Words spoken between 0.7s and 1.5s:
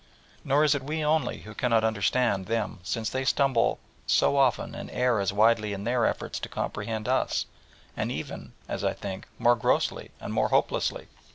it we only